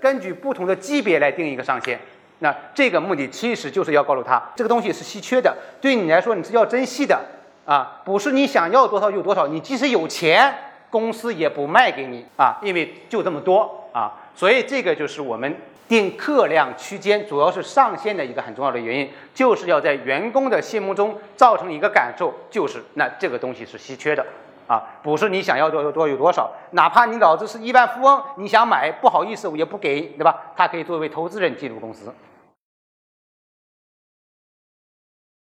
[0.00, 1.98] 根据不同的级别来定一个上限。
[2.40, 7.20] 那这个目的其实就是要告诉他，这个东西是稀缺的，对你来说你是要珍惜的
[7.66, 10.54] 啊，不是你想要多少有多少，你即使有钱，
[10.88, 15.54] 公司也不卖给你啊，因为就这么多啊，所以这个就是我们
[15.86, 24.24] 定客量区间，主要是上限的一个很重要的原因，就是要在员工的心目中造成一个感受，就是那这个东西是稀缺的。
[24.70, 30.40] 啊，不是你想要多多有多少，哪怕你老子是亿万富翁，你想买，不好意思，我也不给，对吧？
[30.56, 32.14] 他可以作为投资人进入公司。